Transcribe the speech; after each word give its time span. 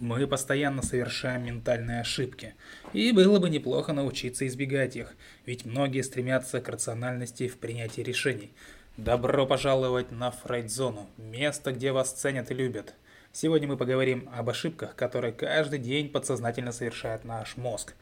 Мы 0.00 0.26
постоянно 0.26 0.80
совершаем 0.80 1.44
ментальные 1.44 2.00
ошибки, 2.00 2.54
и 2.94 3.12
было 3.12 3.38
бы 3.38 3.50
неплохо 3.50 3.92
научиться 3.92 4.46
избегать 4.46 4.96
их, 4.96 5.14
ведь 5.44 5.66
многие 5.66 6.00
стремятся 6.00 6.62
к 6.62 6.70
рациональности 6.70 7.48
в 7.48 7.58
принятии 7.58 8.00
решений. 8.00 8.50
Добро 8.96 9.46
пожаловать 9.46 10.10
на 10.10 10.30
Фрейд-зону, 10.30 11.06
место, 11.18 11.72
где 11.72 11.92
вас 11.92 12.12
ценят 12.12 12.50
и 12.50 12.54
любят. 12.54 12.94
Сегодня 13.30 13.68
мы 13.68 13.76
поговорим 13.76 14.26
об 14.34 14.48
ошибках, 14.48 14.96
которые 14.96 15.34
каждый 15.34 15.78
день 15.78 16.08
подсознательно 16.08 16.72
совершает 16.72 17.26
наш 17.26 17.58
мозг. 17.58 17.92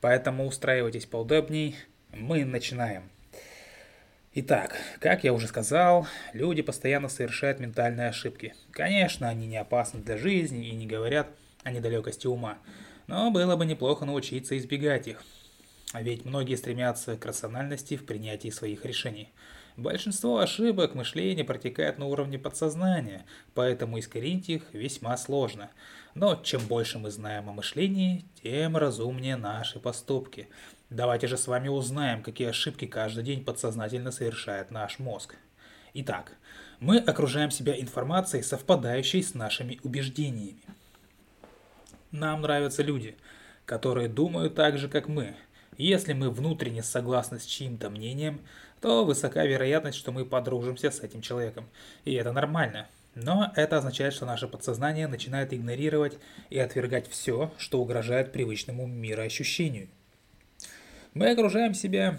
Поэтому 0.00 0.44
устраивайтесь 0.44 1.06
поудобней, 1.06 1.76
мы 2.10 2.44
начинаем. 2.44 3.13
Итак, 4.36 4.76
как 4.98 5.22
я 5.22 5.32
уже 5.32 5.46
сказал, 5.46 6.08
люди 6.32 6.60
постоянно 6.60 7.08
совершают 7.08 7.60
ментальные 7.60 8.08
ошибки. 8.08 8.52
Конечно, 8.72 9.28
они 9.28 9.46
не 9.46 9.56
опасны 9.56 10.00
для 10.00 10.16
жизни 10.16 10.70
и 10.70 10.74
не 10.74 10.88
говорят 10.88 11.28
о 11.62 11.70
недалекости 11.70 12.26
ума, 12.26 12.58
но 13.06 13.30
было 13.30 13.54
бы 13.54 13.64
неплохо 13.64 14.04
научиться 14.04 14.58
избегать 14.58 15.06
их. 15.06 15.22
Ведь 15.94 16.24
многие 16.24 16.56
стремятся 16.56 17.16
к 17.16 17.24
рациональности 17.24 17.96
в 17.96 18.04
принятии 18.04 18.50
своих 18.50 18.84
решений. 18.84 19.32
Большинство 19.76 20.38
ошибок 20.38 20.94
мышления 20.94 21.44
протекает 21.44 21.98
на 21.98 22.06
уровне 22.06 22.38
подсознания, 22.38 23.24
поэтому 23.54 23.98
искоренить 23.98 24.48
их 24.48 24.62
весьма 24.72 25.16
сложно. 25.16 25.70
Но 26.14 26.36
чем 26.36 26.64
больше 26.66 26.98
мы 26.98 27.10
знаем 27.10 27.48
о 27.48 27.52
мышлении, 27.52 28.24
тем 28.42 28.76
разумнее 28.76 29.36
наши 29.36 29.80
поступки– 29.80 30.48
Давайте 30.94 31.26
же 31.26 31.36
с 31.36 31.48
вами 31.48 31.66
узнаем, 31.66 32.22
какие 32.22 32.50
ошибки 32.50 32.86
каждый 32.86 33.24
день 33.24 33.44
подсознательно 33.44 34.12
совершает 34.12 34.70
наш 34.70 35.00
мозг. 35.00 35.34
Итак, 35.92 36.36
мы 36.78 36.98
окружаем 36.98 37.50
себя 37.50 37.80
информацией, 37.80 38.44
совпадающей 38.44 39.20
с 39.20 39.34
нашими 39.34 39.80
убеждениями. 39.82 40.62
Нам 42.12 42.42
нравятся 42.42 42.84
люди, 42.84 43.16
которые 43.64 44.08
думают 44.08 44.54
так 44.54 44.78
же, 44.78 44.88
как 44.88 45.08
мы. 45.08 45.34
Если 45.76 46.12
мы 46.12 46.30
внутренне 46.30 46.82
согласны 46.82 47.38
с 47.38 47.46
чьим-то 47.46 47.90
мнением, 47.90 48.40
то 48.80 49.04
высока 49.04 49.44
вероятность, 49.44 49.98
что 49.98 50.12
мы 50.12 50.24
подружимся 50.24 50.90
с 50.90 51.00
этим 51.00 51.20
человеком. 51.20 51.68
И 52.04 52.14
это 52.14 52.32
нормально. 52.32 52.86
Но 53.14 53.52
это 53.54 53.78
означает, 53.78 54.12
что 54.12 54.26
наше 54.26 54.48
подсознание 54.48 55.06
начинает 55.06 55.52
игнорировать 55.52 56.18
и 56.50 56.58
отвергать 56.58 57.08
все, 57.08 57.52
что 57.58 57.80
угрожает 57.80 58.32
привычному 58.32 58.86
мироощущению. 58.86 59.88
Мы 61.14 61.30
окружаем 61.30 61.74
себя 61.74 62.18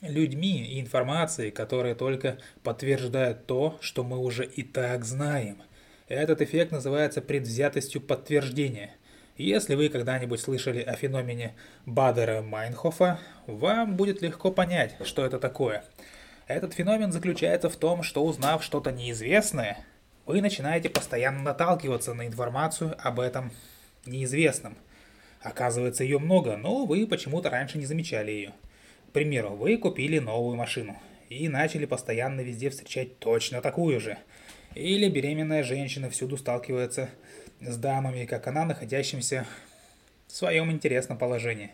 людьми 0.00 0.64
и 0.64 0.80
информацией, 0.80 1.50
которые 1.50 1.94
только 1.94 2.38
подтверждают 2.62 3.46
то, 3.46 3.78
что 3.82 4.02
мы 4.02 4.18
уже 4.18 4.46
и 4.46 4.62
так 4.62 5.04
знаем. 5.04 5.62
Этот 6.08 6.40
эффект 6.40 6.72
называется 6.72 7.20
предвзятостью 7.20 8.00
подтверждения. 8.00 8.94
Если 9.42 9.74
вы 9.74 9.88
когда-нибудь 9.88 10.40
слышали 10.40 10.80
о 10.82 10.94
феномене 10.94 11.54
Бадера-Майнхофа, 11.86 13.18
вам 13.46 13.96
будет 13.96 14.20
легко 14.22 14.50
понять, 14.50 14.96
что 15.04 15.24
это 15.24 15.38
такое. 15.38 15.84
Этот 16.46 16.74
феномен 16.74 17.10
заключается 17.10 17.70
в 17.70 17.76
том, 17.76 18.02
что 18.02 18.24
узнав 18.24 18.62
что-то 18.62 18.92
неизвестное, 18.92 19.78
вы 20.26 20.42
начинаете 20.42 20.90
постоянно 20.90 21.42
наталкиваться 21.42 22.12
на 22.12 22.26
информацию 22.26 22.94
об 22.98 23.20
этом 23.20 23.50
неизвестном– 24.06 24.76
Оказывается, 25.42 26.04
ее 26.04 26.18
много, 26.18 26.56
но 26.56 26.84
вы 26.84 27.06
почему-то 27.06 27.48
раньше 27.48 27.78
не 27.78 27.86
замечали 27.86 28.30
ее. 28.30 28.52
К 29.08 29.12
примеру, 29.12 29.50
вы 29.50 29.78
купили 29.78 30.18
новую 30.18 30.56
машину 30.56 30.96
и 31.30 31.48
начали 31.48 31.86
постоянно 31.86 32.42
везде 32.42 32.68
встречать 32.68 33.18
точно 33.18 33.62
такую 33.62 34.00
же. 34.00 34.18
Или 34.74 35.08
беременная 35.08 35.64
женщина 35.64 36.10
всюду 36.10 36.36
сталкивается 36.36 37.08
с 37.60 37.76
дамами, 37.76 38.24
как 38.24 38.46
она, 38.46 38.64
находящимся 38.64 39.46
в 40.26 40.32
своем 40.32 40.70
интересном 40.70 41.18
положении. 41.18 41.70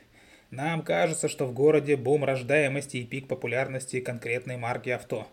Нам 0.51 0.83
кажется, 0.83 1.29
что 1.29 1.47
в 1.47 1.53
городе 1.53 1.97
бум 1.97 2.25
рождаемости 2.25 2.99
и 2.99 3.05
пик 3.05 3.29
популярности 3.29 4.01
конкретной 4.01 4.57
марки 4.57 4.91
авто. 4.91 5.27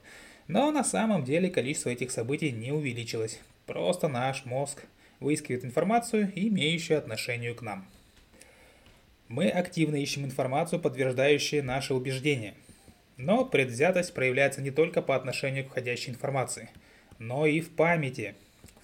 Но 0.48 0.72
на 0.72 0.84
самом 0.84 1.24
деле 1.24 1.50
количество 1.50 1.90
этих 1.90 2.12
событий 2.12 2.52
не 2.52 2.72
увеличилось. 2.72 3.40
Просто 3.66 4.08
наш 4.08 4.46
мозг 4.46 4.84
выискивает 5.20 5.64
информацию, 5.64 6.32
имеющую 6.36 6.98
отношение 6.98 7.54
к 7.54 7.62
нам. 7.62 7.88
Мы 9.30 9.50
активно 9.50 9.96
ищем 9.96 10.26
информацию, 10.26 10.80
подтверждающую 10.80 11.64
наши 11.64 11.94
убеждения. 11.94 12.56
Но 13.18 13.46
предвзятость 13.46 14.14
проявляется 14.14 14.62
не 14.62 14.72
только 14.72 15.02
по 15.02 15.16
отношению 15.16 15.66
к 15.66 15.70
входящей 15.70 16.12
информации, 16.12 16.70
но 17.20 17.46
и 17.46 17.62
в 17.62 17.70
памяти. 17.70 18.36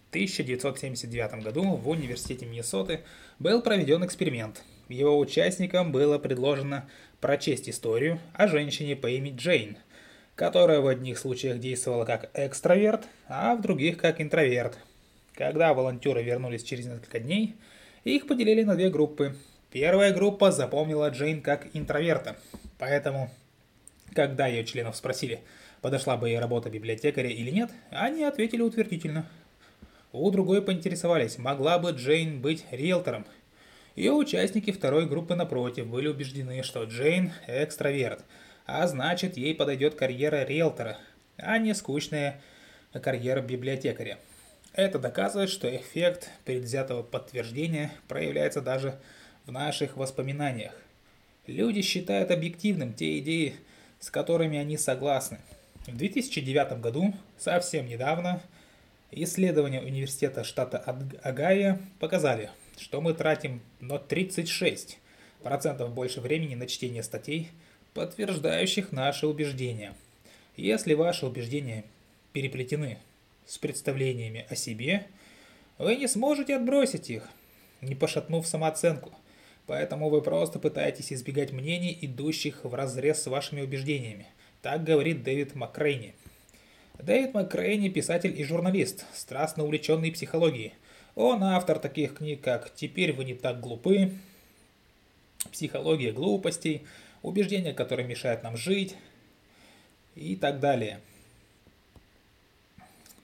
В 0.10 0.12
1979 0.12 1.44
году 1.44 1.64
в 1.64 1.88
университете 1.88 2.46
Миннесоты 2.46 3.02
был 3.38 3.62
проведен 3.62 4.04
эксперимент. 4.04 4.64
Его 4.88 5.18
участникам 5.18 5.92
было 5.92 6.18
предложено 6.18 6.90
прочесть 7.22 7.70
историю 7.70 8.20
о 8.34 8.48
женщине 8.48 8.96
по 8.96 9.08
имени 9.08 9.36
Джейн, 9.36 9.78
которая 10.36 10.82
в 10.82 10.88
одних 10.88 11.20
случаях 11.20 11.60
действовала 11.60 12.06
как 12.06 12.32
экстраверт, 12.34 13.08
а 13.28 13.56
в 13.56 13.62
других 13.62 13.98
как 13.98 14.20
интроверт. 14.20 14.78
Когда 15.34 15.74
волонтеры 15.74 16.24
вернулись 16.24 16.64
через 16.64 16.88
несколько 16.88 17.20
дней, 17.20 17.56
их 18.04 18.28
поделили 18.28 18.64
на 18.64 18.76
две 18.76 18.90
группы– 18.90 19.36
Первая 19.72 20.12
группа 20.12 20.52
запомнила 20.52 21.10
Джейн 21.12 21.42
как 21.44 21.68
интроверта, 21.74 22.38
поэтому, 22.80 23.30
когда 24.16 24.48
ее 24.48 24.66
членов 24.66 24.96
спросили, 24.96 25.42
подошла 25.82 26.18
бы 26.18 26.30
ей 26.30 26.40
работа 26.40 26.72
библиотекаря 26.72 27.30
или 27.30 27.52
нет, 27.52 27.70
они 27.92 28.24
ответили 28.24 28.64
утвердительно. 28.64 29.28
У 30.12 30.32
другой 30.32 30.62
поинтересовались, 30.64 31.38
могла 31.38 31.78
бы 31.78 31.92
Джейн 31.92 32.42
быть 32.42 32.66
риэлтором. 32.72 33.26
Ее 33.96 34.14
участники 34.14 34.72
второй 34.72 35.06
группы 35.06 35.36
напротив 35.36 35.88
были 35.88 36.08
убеждены, 36.08 36.64
что 36.64 36.84
Джейн 36.84 37.32
экстраверт, 37.48 38.24
а 38.66 38.88
значит 38.88 39.38
ей 39.38 39.54
подойдет 39.54 39.96
карьера 39.96 40.44
риэлтора, 40.46 40.98
а 41.38 41.60
не 41.60 41.76
скучная 41.76 42.42
карьера 42.92 43.42
библиотекаря. 43.42 44.18
Это 44.74 44.98
доказывает, 44.98 45.50
что 45.50 45.74
эффект 45.76 46.30
предвзятого 46.46 47.04
подтверждения 47.04 47.92
проявляется 48.08 48.62
даже 48.62 49.00
в 49.46 49.52
наших 49.52 49.98
воспоминаниях. 49.98 50.74
Люди 51.46 51.82
считают 51.82 52.32
объективным 52.32 52.94
те 52.94 53.20
идеи, 53.20 53.56
с 54.00 54.10
которыми 54.10 54.58
они 54.58 54.78
согласны. 54.78 55.40
В 55.88 55.98
2009 55.98 56.80
году, 56.80 57.14
совсем 57.38 57.88
недавно, 57.88 58.42
исследования 59.12 59.82
университета 59.82 60.44
штата 60.44 60.78
Огайо 61.24 61.80
показали, 62.00 62.50
что 62.78 63.02
мы 63.02 63.14
тратим 63.14 63.62
на 63.80 63.96
36% 63.96 64.98
больше 65.90 66.22
времени 66.22 66.56
на 66.56 66.68
чтение 66.68 67.04
статей, 67.04 67.50
подтверждающих 67.94 68.92
наши 68.92 69.28
убеждения. 69.28 69.94
Если 70.56 70.94
ваши 70.94 71.26
убеждения 71.26 71.86
переплетены 72.34 73.00
с 73.46 73.58
представлениями 73.58 74.46
о 74.50 74.56
себе, 74.56 75.08
вы 75.78 75.96
не 75.96 76.08
сможете 76.08 76.56
отбросить 76.56 77.10
их, 77.10 77.28
не 77.82 77.96
пошатнув 77.96 78.46
самооценку– 78.48 79.12
Поэтому 79.70 80.10
вы 80.10 80.24
просто 80.24 80.58
пытаетесь 80.58 81.14
избегать 81.14 81.52
мнений, 81.52 81.96
идущих 82.02 82.66
в 82.66 82.74
разрез 82.74 83.22
с 83.22 83.28
вашими 83.28 83.62
убеждениями. 83.62 84.26
Так 84.64 84.84
говорит 84.84 85.22
Дэвид 85.22 85.54
Маккрейни. 85.54 86.16
Дэвид 87.00 87.34
Маккрейни– 87.34 87.90
писатель 87.90 88.40
и 88.40 88.44
журналист, 88.44 89.06
страстно 89.14 89.64
увлеченный 89.64 90.12
психологией. 90.12 90.74
Он 91.16 91.44
автор 91.44 91.80
таких 91.80 92.16
книг, 92.16 92.42
как 92.42 92.74
«Теперь 92.76 93.14
вы 93.14 93.26
не 93.26 93.34
так 93.34 93.60
глупы», 93.60 94.14
«Психология 95.52 96.12
глупостей», 96.12 96.86
«Убеждения, 97.22 97.74
которые 97.74 98.08
мешают 98.08 98.44
нам 98.44 98.56
жить» 98.56 98.96
и 100.16 100.36
так 100.36 100.60
далее. 100.60 101.00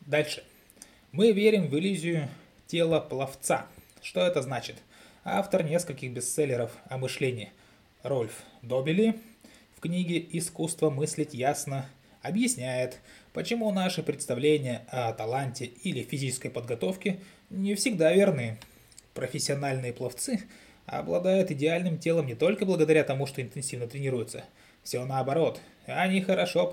Дальше. 0.02 0.44
Мы 1.12 1.32
верим 1.32 1.68
в 1.68 1.78
иллюзию 1.78 2.30
тела 2.68 3.00
пловца. 3.00 3.68
Что 4.02 4.22
это 4.22 4.42
значит?– 4.42 4.76
автор 5.26 5.64
нескольких 5.64 6.12
бестселлеров 6.12 6.72
о 6.88 7.00
мышлении. 7.00 7.52
Рольф 8.04 8.44
Добели 8.62 9.20
в 9.76 9.80
книге 9.82 10.24
«Искусство 10.32 10.92
мыслить 10.92 11.34
ясно» 11.34 11.90
объясняет, 12.26 13.00
почему 13.34 13.72
наши 13.72 14.04
представления 14.04 14.86
о 14.90 15.14
таланте 15.14 15.66
или 15.66 16.04
физической 16.04 16.50
подготовке 16.50 17.20
не 17.50 17.76
всегда 17.76 18.14
верны. 18.14 18.58
Профессиональные 19.14 19.94
пловцы 19.94 20.42
обладают 20.86 21.52
идеальным 21.52 21.98
телом 21.98 22.28
не 22.28 22.36
только 22.36 22.66
благодаря 22.66 23.04
тому, 23.04 23.28
что 23.28 23.42
интенсивно 23.42 23.88
тренируются. 23.88 24.46
Все 24.84 25.06
наоборот. 25.06 25.60
Они 25.86 26.22
хорошо 26.22 26.68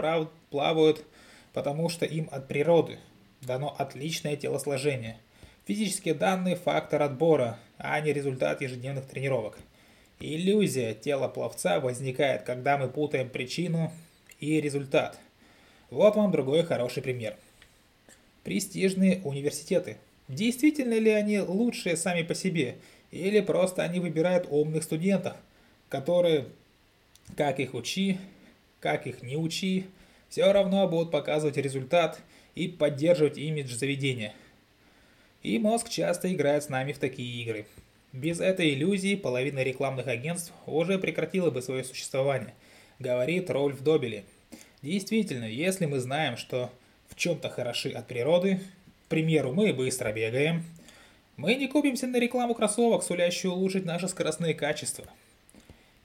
плавают, 0.50 1.04
потому 1.52 1.88
что 1.88 2.04
им 2.04 2.28
от 2.30 2.48
природы 2.48 2.98
дано 3.40 3.74
отличное 3.78 4.36
телосложение– 4.36 5.18
Физические 5.64 6.14
данные– 6.14 6.56
фактор 6.64 7.02
отбора, 7.02 7.56
а 7.78 8.00
не 8.00 8.12
результат 8.12 8.62
ежедневных 8.62 9.06
тренировок. 9.06 9.58
Иллюзия 10.18 10.92
тела 10.92 11.28
пловца 11.28 11.78
возникает, 11.78 12.42
когда 12.42 12.78
мы 12.78 12.88
путаем 12.88 13.28
причину 13.30 13.92
и 14.40 14.60
результат. 14.60 15.20
Вот 15.92 16.16
вам 16.16 16.32
другой 16.32 16.62
хороший 16.62 17.02
пример. 17.02 17.36
Престижные 18.44 19.20
университеты 19.24 19.98
Действительно 20.26 20.98
ли 20.98 21.10
они 21.10 21.40
лучшие 21.40 21.98
сами 21.98 22.22
по 22.22 22.34
себе, 22.34 22.76
или 23.10 23.40
просто 23.40 23.82
они 23.82 24.00
выбирают 24.00 24.46
умных 24.48 24.84
студентов, 24.84 25.36
которые, 25.90 26.46
как 27.36 27.60
их 27.60 27.74
учи, 27.74 28.18
как 28.80 29.06
их 29.06 29.22
не 29.22 29.36
учи, 29.36 29.84
все 30.30 30.50
равно 30.50 30.88
будут 30.88 31.10
показывать 31.10 31.58
результат 31.58 32.22
и 32.54 32.68
поддерживать 32.68 33.36
имидж 33.36 33.74
заведения. 33.74 34.32
И 35.42 35.58
мозг 35.58 35.90
часто 35.90 36.32
играет 36.32 36.64
с 36.64 36.70
нами 36.70 36.94
в 36.94 36.98
такие 36.98 37.42
игры. 37.42 37.66
Без 38.14 38.40
этой 38.40 38.72
иллюзии 38.72 39.14
половина 39.14 39.62
рекламных 39.62 40.06
агентств 40.06 40.54
уже 40.64 40.98
прекратила 40.98 41.50
бы 41.50 41.60
свое 41.60 41.84
существование, 41.84 42.54
говорит 42.98 43.50
Рольф 43.50 43.82
Добели. 43.82 44.24
Действительно, 44.82 45.44
если 45.44 45.86
мы 45.86 46.00
знаем, 46.00 46.36
что 46.36 46.70
в 47.08 47.14
чем-то 47.14 47.48
хороши 47.48 47.90
от 47.90 48.08
природы, 48.08 48.60
к 49.06 49.08
примеру, 49.08 49.52
мы 49.52 49.72
быстро 49.72 50.12
бегаем, 50.12 50.64
мы 51.36 51.54
не 51.54 51.68
купимся 51.68 52.08
на 52.08 52.18
рекламу 52.18 52.54
кроссовок, 52.54 53.04
сулящую 53.04 53.54
улучшить 53.54 53.84
наши 53.84 54.08
скоростные 54.08 54.54
качества. 54.54 55.06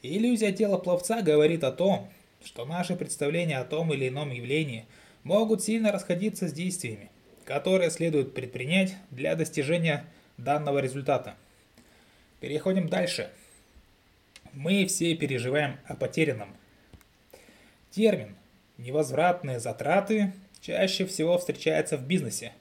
Иллюзия 0.03 0.51
тела 0.51 0.77
пловца 0.77 1.21
говорит 1.23 1.63
о 1.63 1.71
том, 1.71 2.07
что 2.43 2.65
наши 2.65 2.95
представления 2.95 3.57
о 3.57 3.65
том 3.65 3.91
или 3.93 4.09
ином 4.09 4.31
явлении 4.31 4.85
могут 5.23 5.63
сильно 5.63 5.91
расходиться 5.91 6.47
с 6.47 6.53
действиями, 6.53 7.09
которые 7.45 7.89
следует 7.89 8.35
предпринять 8.35 8.95
для 9.09 9.35
достижения 9.35 10.05
данного 10.37 10.79
результата. 10.79 11.35
Переходим 12.39 12.87
дальше. 12.87 13.31
Мы 14.53 14.85
все 14.85 15.15
переживаем 15.15 15.77
о 15.85 15.95
потерянном. 15.95 16.55
Термин 17.89 18.36
«невозвратные 18.77 19.59
затраты» 19.59 20.33
чаще 20.61 21.05
всего 21.05 21.37
встречается 21.37 21.97
в 21.97 22.05
бизнесе, 22.05 22.51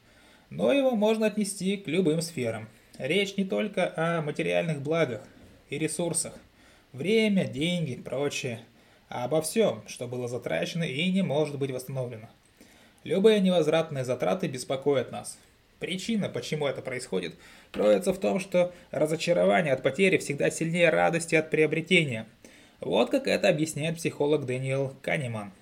но 0.51 0.73
его 0.73 0.93
можно 0.93 1.27
отнести 1.27 1.77
к 1.77 1.89
любым 1.89 2.23
сферам. 2.23 2.69
Речь 2.99 3.37
не 3.37 3.45
только 3.45 3.93
о 3.97 4.23
материальных 4.23 4.81
благах 4.83 5.23
и 5.71 5.79
ресурсах, 5.79 6.35
время, 6.93 7.47
деньги, 7.47 7.95
прочее– 7.95 8.61
а 9.09 9.25
обо 9.25 9.41
всем, 9.41 9.83
что 9.87 10.07
было 10.07 10.29
затрачено 10.29 10.85
и 10.85 11.11
не 11.11 11.23
может 11.23 11.59
быть 11.59 11.71
восстановлено. 11.71 12.29
Любые 13.05 13.41
невозвратные 13.41 14.05
затраты 14.05 14.49
беспокоят 14.49 15.13
нас. 15.13 15.39
Причина, 15.79 16.29
почему 16.29 16.67
это 16.67 16.83
происходит, 16.83 17.37
кроется 17.71 18.13
в 18.13 18.19
том, 18.19 18.41
что 18.41 18.73
разочарование 18.91 19.75
от 19.75 19.83
потери 19.83 20.19
всегда 20.19 20.51
сильнее 20.51 20.89
радости 20.91 21.35
от 21.35 21.51
приобретения. 21.51 22.27
Вот 22.81 23.11
как 23.11 23.27
это 23.27 23.49
объясняет 23.49 23.97
психолог 23.97 24.47
Дэниел 24.47 24.97
Канеман 25.03 25.53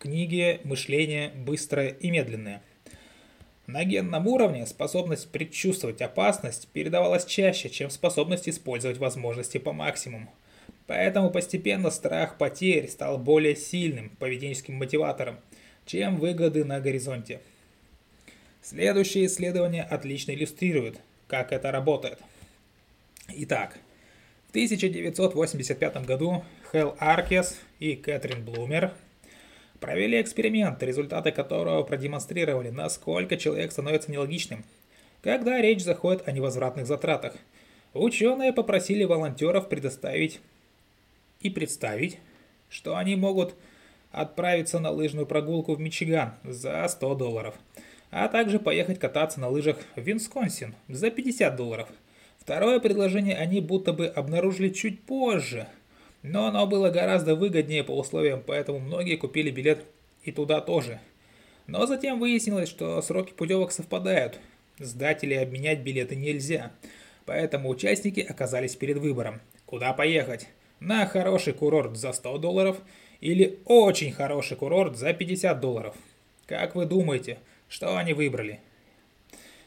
книге 0.00 0.60
«Мышление 0.64 1.28
быстрое 1.36 1.90
и 1.90 2.10
медленное». 2.10 2.62
На 3.66 3.84
генном 3.84 4.26
уровне 4.26 4.66
способность 4.66 5.30
предчувствовать 5.30 6.00
опасность 6.00 6.66
передавалась 6.68 7.26
чаще, 7.26 7.68
чем 7.68 7.90
способность 7.90 8.48
использовать 8.48 8.98
возможности 8.98 9.58
по 9.58 9.72
максимуму. 9.72 10.32
Поэтому 10.88 11.30
постепенно 11.30 11.90
страх 11.90 12.36
потерь 12.36 12.88
стал 12.88 13.18
более 13.18 13.54
сильным 13.54 14.08
поведенческим 14.18 14.74
мотиватором, 14.74 15.38
чем 15.86 16.16
выгоды 16.16 16.64
на 16.64 16.80
горизонте. 16.80 17.40
Следующее 18.62 19.26
исследование 19.26 19.84
отлично 19.84 20.32
иллюстрирует, 20.32 20.98
как 21.28 21.52
это 21.52 21.70
работает. 21.70 22.18
Итак, 23.28 23.78
в 24.48 24.50
1985 24.50 26.04
году 26.06 26.42
Хелл 26.72 26.96
Аркес 26.98 27.60
и 27.78 27.94
Кэтрин 27.94 28.44
Блумер 28.44 28.92
провели 29.80 30.20
эксперимент, 30.20 30.82
результаты 30.82 31.32
которого 31.32 31.82
продемонстрировали, 31.82 32.70
насколько 32.70 33.36
человек 33.36 33.72
становится 33.72 34.12
нелогичным, 34.12 34.64
когда 35.22 35.60
речь 35.60 35.82
заходит 35.82 36.28
о 36.28 36.32
невозвратных 36.32 36.86
затратах. 36.86 37.34
Ученые 37.92 38.52
попросили 38.52 39.04
волонтеров 39.04 39.68
предоставить 39.68 40.40
и 41.40 41.50
представить, 41.50 42.18
что 42.68 42.96
они 42.96 43.16
могут 43.16 43.54
отправиться 44.12 44.78
на 44.78 44.90
лыжную 44.90 45.26
прогулку 45.26 45.74
в 45.74 45.80
Мичиган 45.80 46.34
за 46.44 46.86
100 46.86 47.14
долларов, 47.14 47.54
а 48.10 48.28
также 48.28 48.58
поехать 48.58 48.98
кататься 48.98 49.40
на 49.40 49.48
лыжах 49.48 49.78
в 49.96 50.00
Висконсин 50.00 50.74
за 50.88 51.10
50 51.10 51.56
долларов. 51.56 51.88
Второе 52.38 52.80
предложение 52.80 53.36
они 53.36 53.60
будто 53.60 53.92
бы 53.92 54.06
обнаружили 54.06 54.70
чуть 54.70 55.02
позже, 55.02 55.66
но 56.22 56.46
оно 56.46 56.66
было 56.66 56.90
гораздо 56.90 57.34
выгоднее 57.34 57.84
по 57.84 57.92
условиям, 57.92 58.42
поэтому 58.46 58.78
многие 58.78 59.16
купили 59.16 59.50
билет 59.50 59.84
и 60.22 60.32
туда 60.32 60.60
тоже. 60.60 61.00
Но 61.66 61.86
затем 61.86 62.18
выяснилось, 62.18 62.68
что 62.68 63.00
сроки 63.02 63.32
путевок 63.32 63.72
совпадают, 63.72 64.38
сдать 64.78 65.24
или 65.24 65.34
обменять 65.34 65.80
билеты 65.80 66.16
нельзя, 66.16 66.72
поэтому 67.26 67.68
участники 67.68 68.20
оказались 68.20 68.76
перед 68.76 68.98
выбором, 68.98 69.40
куда 69.66 69.92
поехать 69.92 70.48
на 70.80 71.06
хороший 71.06 71.52
курорт 71.52 71.96
за 71.96 72.12
100 72.12 72.38
долларов 72.38 72.78
или 73.20 73.58
очень 73.66 74.12
хороший 74.12 74.56
курорт 74.56 74.96
за 74.96 75.12
50 75.12 75.60
долларов. 75.60 75.94
Как 76.46 76.74
вы 76.74 76.86
думаете, 76.86 77.38
что 77.68 77.96
они 77.96 78.14
выбрали? 78.14 78.60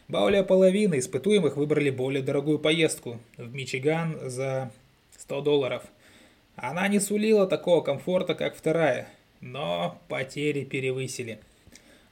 Более 0.10 0.44
половины 0.44 1.00
испытуемых 1.00 1.56
выбрали 1.56 1.90
более 1.90 2.22
дорогую 2.22 2.60
поездку 2.60 3.20
в 3.38 3.54
Мичиган 3.54 4.30
за 4.30 4.72
100 5.18 5.42
долларов. 5.42 5.84
Она 6.56 6.88
не 6.88 7.00
сулила 7.00 7.48
такого 7.48 7.82
комфорта, 7.82 8.36
как 8.36 8.56
вторая, 8.56 9.08
но 9.42 10.00
потери 10.08 10.64
перевысили. 10.64 11.40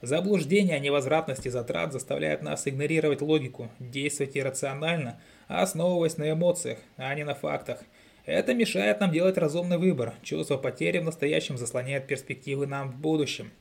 Заблуждение 0.02 0.76
о 0.76 0.80
невозвратности 0.80 1.50
затрат 1.50 1.94
заставляет 1.94 2.42
нас 2.42 2.68
игнорировать 2.68 3.22
логику, 3.22 3.70
действовать 3.80 4.36
иррационально, 4.36 5.20
основываясь 5.48 6.18
на 6.18 6.32
эмоциях, 6.32 6.80
а 6.98 7.14
не 7.14 7.24
на 7.24 7.36
фактах– 7.36 7.80
это 8.26 8.54
мешает 8.54 9.00
нам 9.00 9.12
делать 9.12 9.38
разумный 9.38 9.78
выбор. 9.78 10.14
Чувство 10.22 10.58
потери 10.58 11.00
в 11.00 11.06
настоящем 11.06 11.58
заслоняет 11.58 12.08
перспективы 12.08 12.68
нам 12.68 12.92
в 12.92 12.96
будущем. 12.96 13.52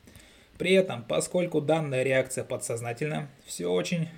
При 0.57 0.73
этом, 0.73 1.03
поскольку 1.03 1.61
данная 1.61 2.03
реакция 2.03 2.43
подсознательна, 2.43 3.27
все 3.45 3.67
очень 3.67 4.09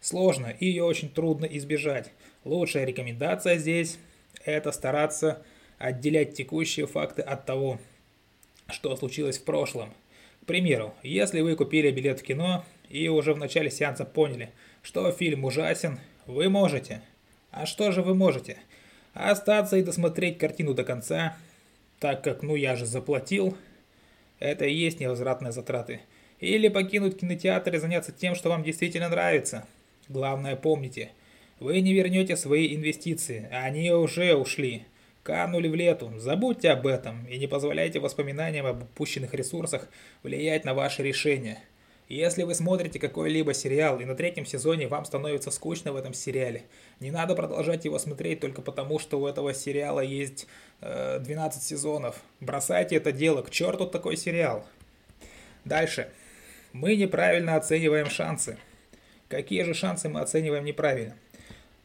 сложно 0.00 0.46
и 0.46 0.66
ее 0.66 0.84
очень 0.84 1.10
трудно 1.10 1.44
избежать. 1.44 2.10
Лучшая 2.44 2.84
рекомендация 2.86 3.58
здесь– 3.58 3.98
это 4.44 4.72
стараться 4.72 5.42
отделять 5.82 6.34
текущие 6.34 6.86
факты 6.86 7.22
от 7.22 7.46
того, 7.46 7.78
что 8.68 8.96
случилось 8.96 9.38
в 9.38 9.44
прошлом. 9.44 9.92
К 10.42 10.46
примеру, 10.46 10.94
если 11.02 11.40
вы 11.40 11.56
купили 11.56 11.90
билет 11.90 12.20
в 12.20 12.22
кино 12.22 12.64
и 12.88 13.08
уже 13.08 13.34
в 13.34 13.38
начале 13.38 13.70
сеанса 13.70 14.04
поняли, 14.04 14.50
что 14.82 15.10
фильм 15.12 15.44
ужасен, 15.44 15.98
вы 16.26 16.48
можете. 16.48 17.02
А 17.50 17.66
что 17.66 17.92
же 17.92 18.02
вы 18.02 18.14
можете?– 18.14 18.58
остаться 19.14 19.76
и 19.76 19.82
досмотреть 19.82 20.38
картину 20.38 20.74
до 20.74 20.84
конца, 20.84 21.36
так 21.98 22.22
как 22.24 22.42
ну 22.42 22.56
я 22.56 22.76
же 22.76 22.86
заплатил, 22.86 23.56
это 24.38 24.64
и 24.64 24.74
есть 24.74 25.00
невозвратные 25.00 25.52
затраты. 25.52 26.00
Или 26.40 26.68
покинуть 26.68 27.20
кинотеатр 27.20 27.74
и 27.74 27.78
заняться 27.78 28.10
тем, 28.10 28.34
что 28.34 28.48
вам 28.48 28.64
действительно 28.64 29.08
нравится. 29.08 29.66
Главное 30.08 30.56
помните, 30.56 31.12
вы 31.60 31.80
не 31.80 31.92
вернете 31.92 32.36
свои 32.36 32.74
инвестиции, 32.74 33.48
они 33.52 33.92
уже 33.92 34.34
ушли. 34.34 34.84
Канули 35.22 35.68
в 35.68 35.74
лету, 35.76 36.12
забудьте 36.18 36.70
об 36.70 36.84
этом 36.86 37.24
и 37.26 37.38
не 37.38 37.46
позволяйте 37.46 38.00
воспоминаниям 38.00 38.66
об 38.66 38.82
упущенных 38.82 39.34
ресурсах 39.34 39.88
влиять 40.24 40.64
на 40.64 40.74
ваши 40.74 41.04
решения. 41.04 41.62
Если 42.08 42.42
вы 42.42 42.54
смотрите 42.56 42.98
какой-либо 42.98 43.54
сериал, 43.54 44.00
и 44.00 44.04
на 44.04 44.16
третьем 44.16 44.44
сезоне 44.44 44.88
вам 44.88 45.04
становится 45.04 45.52
скучно 45.52 45.92
в 45.92 45.96
этом 45.96 46.12
сериале, 46.12 46.64
не 46.98 47.12
надо 47.12 47.36
продолжать 47.36 47.84
его 47.84 48.00
смотреть 48.00 48.40
только 48.40 48.62
потому, 48.62 48.98
что 48.98 49.20
у 49.20 49.28
этого 49.28 49.54
сериала 49.54 50.00
есть 50.00 50.48
э, 50.80 51.20
12 51.20 51.62
сезонов. 51.62 52.20
Бросайте 52.40 52.96
это 52.96 53.12
дело, 53.12 53.42
к 53.42 53.50
черту 53.50 53.86
такой 53.86 54.16
сериал. 54.16 54.66
Дальше. 55.64 56.08
Мы 56.72 56.96
неправильно 56.96 57.54
оцениваем 57.54 58.10
шансы. 58.10 58.58
Какие 59.28 59.62
же 59.62 59.72
шансы 59.72 60.08
мы 60.08 60.20
оцениваем 60.20 60.64
неправильно? 60.64 61.16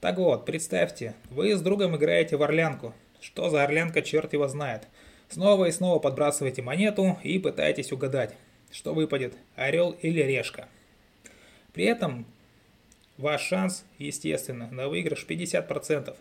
Так 0.01 0.17
вот, 0.17 0.45
представьте, 0.45 1.13
вы 1.29 1.55
с 1.55 1.61
другом 1.61 1.95
играете 1.95 2.35
в 2.35 2.43
орлянку. 2.43 2.93
Что 3.21 3.49
за 3.49 3.63
орлянка, 3.63 4.01
черт 4.01 4.33
его 4.33 4.47
знает. 4.47 4.87
Снова 5.29 5.65
и 5.65 5.71
снова 5.71 5.99
подбрасываете 5.99 6.61
монету 6.61 7.17
и 7.23 7.39
пытаетесь 7.39 7.91
угадать 7.91 8.35
что 8.71 8.93
выпадет, 8.93 9.33
орел 9.55 9.91
или 10.01 10.21
решка. 10.21 10.67
При 11.73 11.85
этом 11.85 12.25
ваш 13.17 13.41
шанс, 13.41 13.85
естественно, 13.97 14.69
на 14.71 14.87
выигрыш 14.87 15.25
50%. 15.27 16.15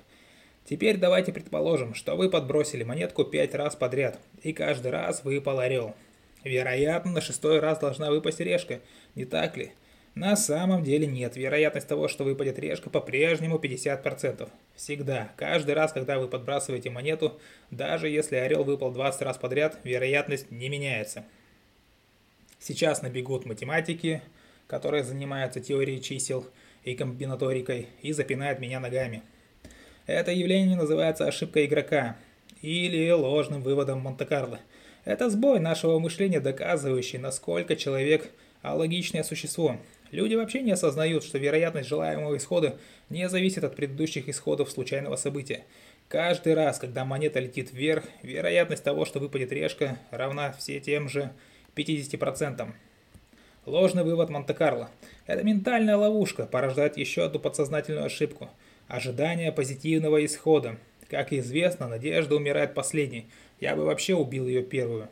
Теперь 0.69 0.97
давайте 0.97 1.33
предположим, 1.33 1.95
что 1.95 2.17
вы 2.17 2.29
подбросили 2.29 2.83
монетку 2.83 3.25
5 3.25 3.55
раз 3.55 3.77
подряд, 3.77 4.19
и 4.43 4.53
каждый 4.53 4.91
раз 4.91 5.23
выпал 5.23 5.61
орел. 5.61 5.95
Вероятно, 6.45 7.13
на 7.13 7.21
шестой 7.21 7.61
раз 7.61 7.79
должна 7.79 8.11
выпасть 8.11 8.41
решка, 8.41 8.81
не 9.15 9.25
так 9.25 9.57
ли? 9.57 9.73
На 10.17 10.35
самом 10.35 10.83
деле 10.83 11.07
нет. 11.07 11.37
Вероятность 11.37 11.87
того, 11.87 12.09
что 12.09 12.25
выпадет 12.25 12.59
решка, 12.59 12.89
по-прежнему 12.89 13.59
50%. 13.59 14.49
Всегда. 14.75 15.31
Каждый 15.37 15.75
раз, 15.75 15.93
когда 15.93 16.19
вы 16.19 16.27
подбрасываете 16.27 16.89
монету, 16.89 17.39
даже 17.71 18.09
если 18.09 18.37
орел 18.37 18.65
выпал 18.65 18.93
20 18.93 19.21
раз 19.21 19.37
подряд, 19.37 19.79
вероятность 19.85 20.51
не 20.51 20.71
меняется. 20.71 21.27
Сейчас 22.59 23.03
набегут 23.03 23.45
математики, 23.45 24.23
который 24.67 25.03
занимается 25.03 25.61
теорией 25.61 26.01
чисел 26.01 26.47
и 26.83 26.95
комбинаторикой 26.95 27.89
и 28.01 28.13
запинает 28.13 28.59
меня 28.59 28.81
ногами. 28.81 29.23
Это 30.07 30.33
явление 30.33 30.79
называется 30.79 31.27
ошибкой 31.27 31.67
игрока 31.67 32.17
или 32.63 33.11
ложным 33.11 33.63
выводом 33.63 34.01
Монте-Карло. 34.01 34.61
Это 35.05 35.29
сбой 35.29 35.61
нашего 35.61 35.99
мышления, 35.99 36.41
доказывающий, 36.41 37.19
насколько 37.19 37.77
человек 37.77 38.31
алогичное 38.63 39.23
существо. 39.23 39.77
Люди 40.11 40.35
вообще 40.35 40.63
не 40.63 40.73
осознают, 40.73 41.25
что 41.25 41.39
вероятность 41.39 41.89
желаемого 41.89 42.37
исхода 42.37 42.79
не 43.09 43.29
зависит 43.29 43.65
от 43.65 43.75
предыдущих 43.75 44.29
исходов 44.29 44.71
случайного 44.71 45.17
события. 45.17 45.65
Каждый 46.09 46.55
раз, 46.55 46.79
когда 46.79 47.05
монета 47.05 47.41
летит 47.41 47.73
вверх, 47.73 48.05
вероятность 48.23 48.85
того, 48.85 49.05
что 49.05 49.19
выпадет 49.19 49.51
решка, 49.53 49.99
равна 50.11 50.53
все 50.53 50.79
тем 50.79 51.09
же 51.09 51.33
50%. 51.75 52.69
Ложный 53.67 54.05
вывод 54.05 54.31
Монте-Карло. 54.31 54.89
Это 55.27 55.43
ментальная 55.43 55.97
ловушка, 55.97 56.47
порождает 56.47 56.97
еще 56.97 57.25
одну 57.25 57.41
подсознательную 57.41 58.07
ошибку. 58.07 58.49
Ожидание 58.87 59.51
позитивного 59.51 60.25
исхода. 60.25 60.77
Как 61.11 61.33
известно, 61.33 61.89
надежда 61.89 62.37
умирает 62.37 62.75
последней. 62.75 63.27
Я 63.59 63.75
бы 63.75 63.85
вообще 63.85 64.15
убил 64.15 64.47
ее 64.47 64.63
первую. 64.63 65.09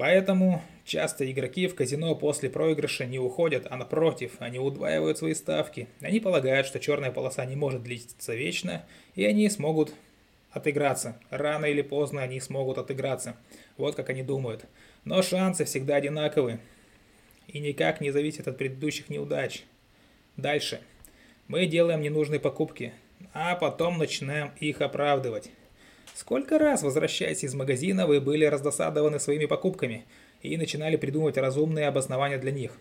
Поэтому 0.00 0.62
часто 0.86 1.30
игроки 1.30 1.66
в 1.66 1.74
казино 1.74 2.14
после 2.14 2.48
проигрыша 2.48 3.04
не 3.04 3.18
уходят, 3.18 3.66
а 3.68 3.76
напротив, 3.76 4.32
они 4.38 4.58
удваивают 4.58 5.18
свои 5.18 5.34
ставки. 5.34 5.88
Они 6.00 6.20
полагают, 6.20 6.66
что 6.66 6.80
черная 6.80 7.10
полоса 7.10 7.44
не 7.44 7.54
может 7.54 7.82
длиться 7.82 8.34
вечно, 8.34 8.86
и 9.14 9.26
они 9.26 9.50
смогут 9.50 9.92
отыграться. 10.52 11.20
Рано 11.28 11.66
или 11.66 11.82
поздно 11.82 12.22
они 12.22 12.40
смогут 12.40 12.78
отыграться. 12.78 13.36
Вот 13.76 13.94
как 13.94 14.08
они 14.08 14.22
думают. 14.22 14.64
Но 15.04 15.20
шансы 15.20 15.66
всегда 15.66 15.96
одинаковы 15.96 16.60
и 17.46 17.58
никак 17.58 18.00
не 18.00 18.10
зависят 18.10 18.48
от 18.48 18.56
предыдущих 18.56 19.10
неудач. 19.10 19.64
Дальше. 20.38 20.80
Мы 21.46 21.66
делаем 21.66 22.00
ненужные 22.00 22.40
покупки, 22.40 22.94
а 23.34 23.54
потом 23.54 23.98
начинаем 23.98 24.52
их 24.60 24.80
оправдывать. 24.80 25.50
Сколько 26.14 26.58
раз, 26.58 26.82
возвращаясь 26.82 27.44
из 27.44 27.54
магазина, 27.54 28.06
вы 28.06 28.20
были 28.20 28.44
раздосадованы 28.44 29.18
своими 29.18 29.46
покупками 29.46 30.06
и 30.42 30.56
начинали 30.56 30.96
придумывать 30.96 31.36
разумные 31.36 31.88
обоснования 31.88 32.38
для 32.38 32.52
них? 32.52 32.72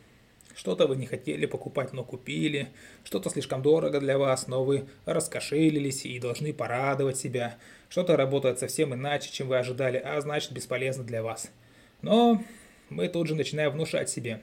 Что-то 0.56 0.88
вы 0.88 0.98
не 0.98 1.06
хотели 1.06 1.46
покупать, 1.46 1.94
но 1.94 2.04
купили, 2.04 2.68
что-то 3.06 3.30
слишком 3.30 3.62
дорого 3.62 4.02
для 4.02 4.18
вас, 4.18 4.48
но 4.48 4.66
вы 4.66 4.88
раскошелились 5.06 6.06
и 6.06 6.20
должны 6.20 6.54
порадовать 6.54 7.18
себя. 7.18 7.58
Что-то 7.88 8.18
работает 8.18 8.60
совсем 8.60 8.94
иначе, 8.94 9.32
чем 9.32 9.48
вы 9.48 9.58
ожидали, 9.58 9.98
а 9.98 10.20
значит 10.20 10.52
бесполезно 10.52 11.06
для 11.06 11.24
вас. 11.24 11.50
Но 12.02 12.44
мы 12.90 13.08
тут 13.08 13.28
же 13.28 13.36
начинаем 13.36 13.72
внушать 13.72 14.10
себе, 14.10 14.42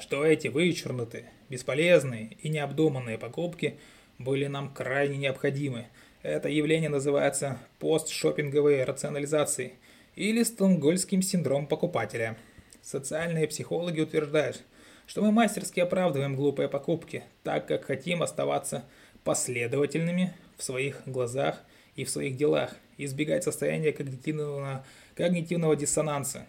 что 0.00 0.24
эти 0.24 0.48
вычурнутые, 0.48 1.30
бесполезные 1.50 2.36
и 2.40 2.48
необдуманные 2.48 3.18
покупки 3.18 3.78
были 4.18 4.46
нам 4.46 4.72
крайне 4.72 5.16
необходимы. 5.18 5.88
Это 6.22 6.48
явление 6.48 6.90
называется 6.90 7.58
постшоппинговой 7.78 8.82
рационализацией 8.82 9.74
или 10.16 10.42
стокгольмским 10.42 11.22
синдром 11.22 11.68
покупателя. 11.68 12.36
Социальные 12.82 13.46
психологи 13.46 14.00
утверждают, 14.00 14.64
что 15.06 15.22
мы 15.22 15.30
мастерски 15.30 15.78
оправдываем 15.78 16.34
глупые 16.34 16.68
покупки, 16.68 17.22
так 17.44 17.68
как 17.68 17.84
хотим 17.84 18.22
оставаться 18.24 18.84
последовательными 19.22 20.34
в 20.56 20.64
своих 20.64 21.02
глазах 21.06 21.62
и 21.94 22.04
в 22.04 22.10
своих 22.10 22.36
делах, 22.36 22.74
избегать 22.96 23.44
состояния 23.44 23.92
когнитивного, 23.92 24.84
когнитивного 25.14 25.76
диссонанса. 25.76 26.46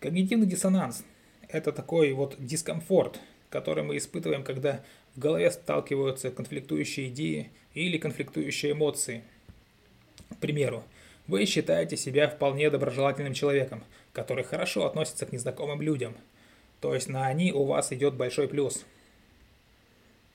Когнитивный 0.00 0.46
диссонанс– 0.46 1.04
это 1.48 1.70
такой 1.70 2.12
вот 2.12 2.34
дискомфорт, 2.38 3.20
который 3.48 3.84
мы 3.84 3.96
испытываем, 3.96 4.42
когда 4.42 4.82
в 5.14 5.20
голове 5.20 5.52
сталкиваются 5.52 6.30
конфликтующие 6.32 7.08
идеи 7.08 7.52
или 7.74 7.98
конфликтующие 7.98 8.72
эмоции. 8.72 9.22
К 10.30 10.36
примеру, 10.38 10.84
вы 11.26 11.44
считаете 11.46 11.96
себя 11.96 12.28
вполне 12.28 12.70
доброжелательным 12.70 13.34
человеком, 13.34 13.84
который 14.12 14.44
хорошо 14.44 14.86
относится 14.86 15.26
к 15.26 15.32
незнакомым 15.32 15.82
людям. 15.82 16.16
То 16.80 16.94
есть 16.94 17.08
на 17.08 17.26
они 17.26 17.52
у 17.52 17.64
вас 17.64 17.92
идет 17.92 18.14
большой 18.14 18.48
плюс. 18.48 18.84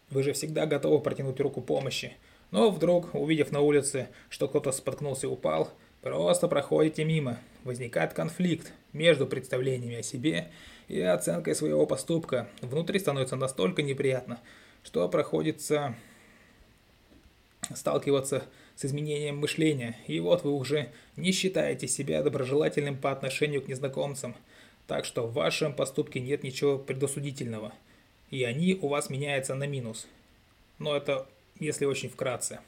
Вы 0.09 0.23
же 0.23 0.33
всегда 0.33 0.65
готовы 0.65 0.99
протянуть 0.99 1.39
руку 1.39 1.61
помощи. 1.61 2.13
Но 2.51 2.71
вдруг, 2.71 3.13
увидев 3.13 3.51
на 3.51 3.59
улице, 3.61 4.09
что 4.29 4.47
кто-то 4.47 4.71
споткнулся 4.71 5.27
и 5.27 5.29
упал, 5.29 5.71
просто 6.01 6.47
проходите 6.47 7.05
мимо. 7.05 7.39
Возникает 7.63 8.13
конфликт 8.13 8.73
между 8.93 9.27
представлениями 9.27 9.97
о 9.97 10.03
себе 10.03 10.49
и 10.87 10.99
оценкой 10.99 11.53
своего 11.53 11.85
поступка. 11.85 12.49
Внутри 12.61 12.99
становится 12.99 13.35
настолько 13.35 13.83
неприятно, 13.83 14.39
что 14.81 15.07
проходится 15.07 15.95
сталкиваться 17.75 18.43
с 18.75 18.85
изменением 18.85 19.37
мышления, 19.37 19.97
и 20.07 20.19
вот 20.19 20.43
вы 20.43 20.51
уже 20.51 20.91
не 21.15 21.31
считаете 21.31 21.87
себя 21.87 22.23
доброжелательным 22.23 22.97
по 22.97 23.11
отношению 23.11 23.61
к 23.61 23.67
незнакомцам, 23.67 24.35
так 24.87 25.05
что 25.05 25.27
в 25.27 25.33
вашем 25.33 25.73
поступке 25.73 26.19
нет 26.19 26.43
ничего 26.43 26.77
предосудительного, 26.77 27.73
и 28.31 28.43
они 28.43 28.77
у 28.81 28.87
вас 28.87 29.09
меняются 29.09 29.55
на 29.55 29.67
минус. 29.67 30.07
Но 30.77 30.95
это 30.95 31.27
если 31.59 31.85
очень 31.85 32.09
вкратце. 32.09 32.59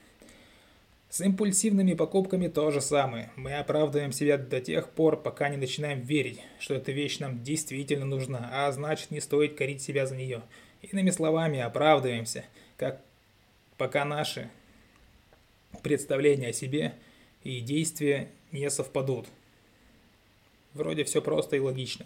С 1.09 1.19
импульсивными 1.19 1.93
покупками 1.93 2.47
то 2.47 2.71
же 2.71 2.79
самое. 2.79 3.31
Мы 3.35 3.53
оправдываем 3.55 4.13
себя 4.13 4.37
до 4.37 4.61
тех 4.61 4.89
пор, 4.89 5.21
пока 5.21 5.49
не 5.49 5.57
начинаем 5.57 5.99
верить, 5.99 6.39
что 6.59 6.73
эта 6.73 6.93
вещь 6.93 7.19
нам 7.19 7.43
действительно 7.43 8.05
нужна, 8.05 8.49
а 8.53 8.71
значит 8.71 9.11
не 9.11 9.19
стоит 9.19 9.57
корить 9.57 9.81
себя 9.81 10.05
за 10.05 10.15
нее. 10.15 10.41
Иными 10.81 11.09
словами, 11.09 11.59
оправдываемся, 11.59 12.45
как 12.77 13.01
пока 13.77 14.05
наши 14.05 14.49
представления 15.83 16.49
о 16.49 16.53
себе 16.53 16.93
и 17.43 17.59
действия 17.59 18.29
не 18.51 18.69
совпадут. 18.69 19.27
Вроде 20.73 21.03
все 21.03 21.21
просто 21.21 21.55
и 21.55 21.59
логично. 21.59 22.05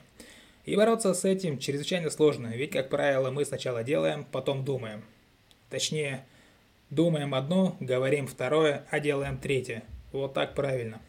И 0.65 0.75
бороться 0.75 1.13
с 1.13 1.25
этим 1.25 1.59
чрезвычайно 1.59 2.09
сложно, 2.09 2.47
ведь, 2.47 2.71
как 2.71 2.89
правило, 2.89 3.29
мы 3.29 3.45
сначала 3.45 3.83
делаем, 3.83 4.25
потом 4.31 4.65
думаем. 4.65 5.03
Точнее, 5.69 6.25
Думаем 6.91 7.33
одно, 7.33 7.75
говорим 7.79 8.27
второе, 8.27 8.85
а 8.91 8.99
делаем 8.99 9.39
третье. 9.39 9.83
Вот 10.11 10.33
так 10.33 10.53
правильно. 10.53 11.01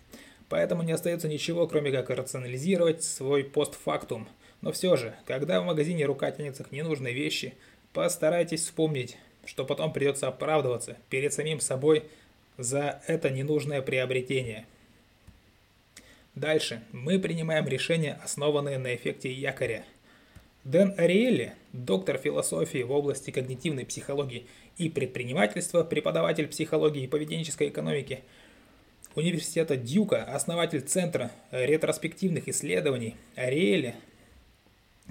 Поэтому 0.49 0.83
не 0.83 0.93
остается 0.93 1.29
ничего, 1.29 1.67
кроме 1.67 1.93
как 1.93 2.09
рационализировать 2.09 3.05
свой 3.05 3.45
постфактум. 3.45 4.27
Но 4.63 4.73
все 4.73 4.97
же, 4.97 5.15
когда 5.27 5.61
в 5.61 5.67
магазине 5.67 6.07
рука 6.07 6.31
тянется 6.31 6.65
к 6.65 6.73
ненужной 6.73 7.13
вещи, 7.13 7.55
постарайтесь 7.93 8.63
вспомнить, 8.63 9.19
что 9.45 9.67
потом 9.67 9.93
придется 9.93 10.29
оправдываться 10.29 10.97
перед 11.11 11.35
самим 11.35 11.61
собой 11.61 12.05
за 12.59 13.03
это 13.07 13.31
ненужное 13.31 13.83
приобретение. 13.83 14.67
Дальше 16.35 16.83
мы 16.93 17.19
принимаем 17.19 17.67
решения, 17.67 18.21
основанные 18.23 18.79
на 18.79 18.95
эффекте 18.95 19.33
якоря. 19.33 19.85
Дэн 20.65 20.95
Ариэлли, 20.99 21.55
доктор 21.73 22.19
философии 22.19 22.83
в 22.83 22.91
области 22.91 23.31
когнитивной 23.31 23.87
психологии 23.87 24.47
и 24.77 24.89
предпринимательства, 24.89 25.85
преподаватель 25.85 26.49
психологии 26.49 27.05
и 27.05 27.09
поведенческой 27.09 27.69
экономики 27.69 28.23
Университета 29.15 29.77
Дьюка, 29.77 30.25
основатель 30.25 30.83
Центра 30.83 31.31
ретроспективных 31.51 32.49
исследований 32.49 33.17
Ариэли, 33.35 33.95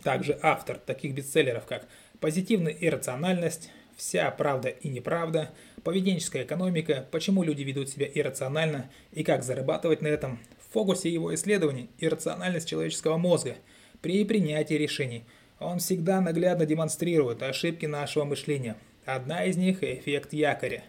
также 0.03 0.37
автор 0.43 0.77
таких 0.77 1.15
бестселлеров, 1.15 1.65
как 1.65 1.87
«Позитивная 2.19 2.75
иррациональность», 2.79 3.71
«Вся 3.95 4.29
правда 4.31 4.69
и 4.69 4.89
неправда», 4.89 5.51
«Поведенческая 5.83 6.43
экономика», 6.43 7.07
«Почему 7.11 7.43
люди 7.43 7.63
ведут 7.63 7.89
себя 7.89 8.07
иррационально» 8.13 8.91
и 9.11 9.23
«Как 9.23 9.43
зарабатывать 9.43 10.01
на 10.01 10.07
этом». 10.07 10.39
В 10.59 10.73
фокусе 10.73 11.09
его 11.09 11.33
исследований 11.33 11.89
иррациональность 11.99 12.67
человеческого 12.67 13.17
мозга 13.17 13.55
при 14.01 14.25
принятии 14.25 14.73
решений. 14.73 15.23
Он 15.59 15.79
всегда 15.79 16.19
наглядно 16.19 16.65
демонстрирует 16.65 17.41
ошибки 17.43 17.85
нашего 17.85 18.25
мышления– 18.25 18.75
Одна 19.05 19.45
из 19.45 19.55
них– 19.55 19.77
эффект 19.83 20.33
якоря. 20.33 20.83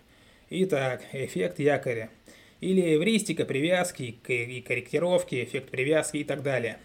Итак, 0.48 1.02
эффект 1.12 1.58
якоря. 1.58 2.08
Или 2.62 2.96
эвристика 2.96 3.44
привязки 3.44 4.18
и 4.26 4.62
корректировки, 4.62 5.44
эффект 5.44 5.70
привязки 5.70 6.16
и 6.16 6.24
так 6.24 6.42
далее. 6.42 6.78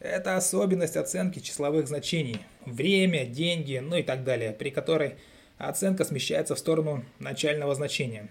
Это 0.00 0.36
особенность 0.36 0.96
оценки 0.96 1.40
числовых 1.40 1.88
значений. 1.88 2.38
Время, 2.64 3.26
деньги, 3.26 3.76
ну 3.76 3.96
и 3.96 4.02
так 4.02 4.24
далее, 4.24 4.52
при 4.52 4.70
которой 4.70 5.16
оценка 5.58 6.04
смещается 6.04 6.54
в 6.54 6.58
сторону 6.58 7.04
начального 7.18 7.74
значения. 7.74 8.28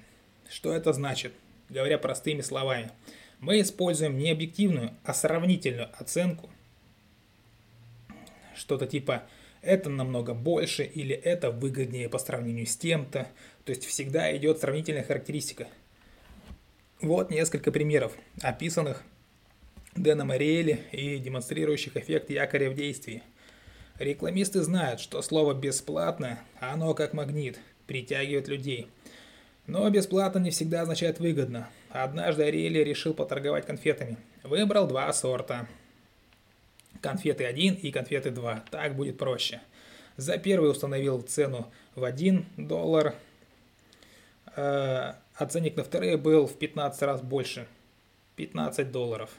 Что 0.49 0.73
это 0.73 0.93
значит? 0.93 1.33
Говоря 1.69 1.97
простыми 1.97 2.41
словами, 2.41 2.91
мы 3.39 3.61
используем 3.61 4.17
не 4.17 4.31
объективную, 4.31 4.91
а 5.03 5.13
сравнительную 5.13 5.89
оценку. 5.97 6.49
Что-то 8.55 8.87
типа 8.87 9.23
это 9.61 9.89
намного 9.89 10.33
больше 10.33 10.83
или 10.83 11.15
это 11.15 11.49
выгоднее 11.49 12.07
по 12.07 12.19
сравнению 12.19 12.67
с 12.67 12.77
тем-то. 12.77 13.27
То 13.65 13.69
есть 13.71 13.85
всегда 13.85 14.35
идет 14.37 14.59
сравнительная 14.59 15.03
характеристика. 15.03 15.67
Вот 17.01 17.31
несколько 17.31 17.71
примеров, 17.71 18.13
описанных 18.41 19.03
Дэном 19.95 20.31
Ариэли 20.31 20.81
и 20.91 21.17
демонстрирующих 21.17 21.97
эффект 21.97 22.29
якоря 22.29 22.69
в 22.69 22.75
действии. 22.75 23.23
Рекламисты 23.99 24.61
знают, 24.61 24.99
что 24.99 25.21
слово 25.21 25.53
«бесплатно» 25.53 26.39
оно 26.59 26.93
как 26.93 27.13
магнит, 27.13 27.59
притягивает 27.87 28.49
людей. 28.49 28.89
Но 29.67 29.89
бесплатно 29.89 30.39
не 30.39 30.51
всегда 30.51 30.81
означает 30.81 31.19
выгодно. 31.19 31.69
Однажды 31.89 32.43
Ариэли 32.43 32.79
решил 32.79 33.13
поторговать 33.13 33.65
конфетами. 33.65 34.17
Выбрал 34.43 34.85
два 34.87 35.11
сорта. 35.13 35.67
Конфеты 37.01 37.45
1 37.45 37.75
и 37.75 37.91
конфеты 37.91 38.31
2. 38.31 38.65
Так 38.69 38.95
будет 38.95 39.17
проще. 39.17 39.61
За 40.17 40.37
первый 40.37 40.71
установил 40.71 41.21
цену 41.21 41.71
в 41.95 42.03
1 42.03 42.45
доллар, 42.57 43.15
э, 44.55 45.13
а 45.35 45.45
ценник 45.49 45.77
на 45.77 45.83
вторые 45.83 46.17
был 46.17 46.47
в 46.47 46.57
15 46.57 47.01
раз 47.03 47.21
больше. 47.21 47.67
15 48.35 48.91
долларов. 48.91 49.29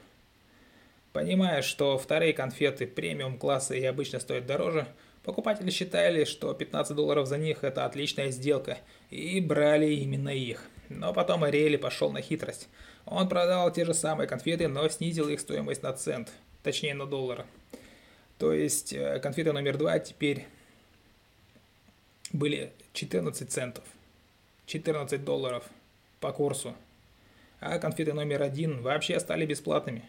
Понимая, 1.17 1.63
что 1.63 1.97
вторые 1.97 2.35
конфеты 2.35 2.87
премиум 2.87 3.39
класса 3.39 3.75
и 3.75 3.83
обычно 3.87 4.21
стоят 4.21 4.45
дороже, 4.45 4.87
покупатели 5.23 5.71
считали, 5.71 6.25
что 6.25 6.53
15 6.53 6.95
долларов 6.95 7.27
за 7.27 7.39
них 7.39 7.65
это 7.65 7.87
отличная 7.87 8.31
сделка, 8.31 8.77
и 9.09 9.41
брали 9.41 9.87
именно 9.95 10.29
их. 10.29 10.61
Но 10.91 11.15
потом 11.15 11.43
Ариэли 11.45 11.79
пошел 11.79 12.13
на 12.13 12.21
хитрость. 12.21 12.69
Он 13.07 13.31
продал 13.31 13.73
те 13.73 13.87
же 13.87 13.95
самые 13.95 14.29
конфеты, 14.29 14.69
но 14.69 14.87
снизил 14.91 15.31
их 15.31 15.41
стоимость 15.41 15.83
на 15.83 15.95
цент, 15.95 16.31
точнее 16.63 16.93
на 16.93 17.07
доллар. 17.07 17.47
То 18.37 18.53
есть 18.53 18.93
э, 18.93 19.19
конфеты 19.19 19.55
номер 19.55 19.79
два 19.79 19.99
теперь 19.99 20.45
были 22.31 22.73
14 22.93 23.51
центов, 23.51 23.85
14 24.67 25.25
долларов 25.25 25.65
по 26.21 26.31
курсу. 26.31 26.75
А 27.59 27.79
конфеты 27.79 28.13
номер 28.13 28.43
один 28.43 28.83
вообще 28.83 29.19
стали 29.19 29.47
бесплатными. 29.47 30.05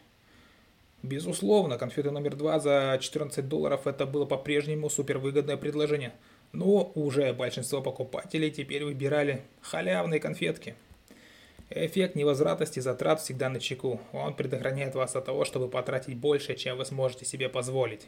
Безусловно, 1.08 1.78
конфеты 1.78 2.12
номер 2.12 2.36
два 2.36 2.60
за 2.60 2.98
14 3.00 3.48
долларов 3.48 3.88
это 3.88 4.06
было 4.06 4.26
по-прежнему 4.26 4.90
супервыгодное 4.90 5.56
предложение. 5.56 6.12
Но 6.52 6.92
уже 6.96 7.32
большинство 7.32 7.82
покупателей 7.82 8.52
теперь 8.52 8.84
выбирали 8.84 9.44
халявные 9.62 10.20
конфетки. 10.20 10.76
Эффект 11.70 12.16
невозвратности 12.16 12.82
затрат 12.82 13.22
всегда 13.22 13.48
на 13.48 13.62
чеку. 13.62 14.02
Он 14.12 14.34
предохраняет 14.34 14.96
вас 14.96 15.16
от 15.16 15.24
того, 15.24 15.46
чтобы 15.46 15.70
потратить 15.70 16.18
больше, 16.18 16.56
чем 16.56 16.78
вы 16.78 16.84
сможете 16.84 17.24
себе 17.24 17.48
позволить. 17.48 18.06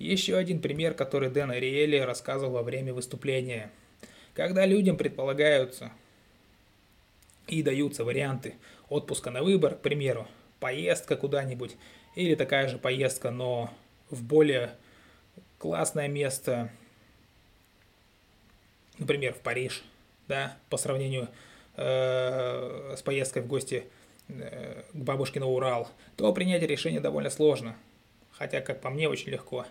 Еще 0.00 0.36
один 0.36 0.60
пример, 0.60 0.94
который 0.94 1.30
Дэн 1.30 1.52
Ариэли 1.52 1.98
рассказывал 1.98 2.54
во 2.54 2.62
время 2.64 2.92
выступления. 2.92 3.70
Когда 4.34 4.66
людям 4.66 4.96
предполагаются 4.96 5.92
и 7.46 7.62
даются 7.62 8.02
варианты 8.04 8.56
отпуска 8.88 9.30
на 9.30 9.44
выбор, 9.44 9.76
к 9.76 9.82
примеру, 9.82 10.26
поездка 10.62 11.16
куда-нибудь, 11.16 11.76
или 12.14 12.36
такая 12.36 12.68
же 12.68 12.78
поездка, 12.78 13.32
но 13.32 13.68
в 14.10 14.22
более 14.22 14.70
классное 15.58 16.06
место, 16.06 16.70
например, 18.98 19.34
в 19.34 19.40
Париж, 19.40 19.82
да, 20.28 20.56
по 20.70 20.76
сравнению 20.76 21.28
э, 21.76 22.94
с 22.96 23.02
поездкой 23.02 23.42
в 23.42 23.48
гости 23.48 23.86
э, 24.28 24.84
к 24.92 24.94
бабушке 24.94 25.40
на 25.40 25.46
Урал, 25.46 25.90
то 26.16 26.32
принять 26.32 26.62
решение 26.62 27.00
довольно 27.00 27.30
сложно. 27.30 27.76
Хотя, 28.30 28.60
как 28.60 28.80
по 28.80 28.88
мне, 28.88 29.08
очень 29.08 29.30
легко. 29.30 29.66